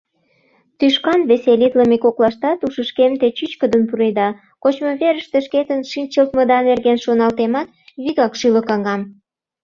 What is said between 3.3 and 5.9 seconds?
чӱчкыдын пуреда, кочмыверыште шкетын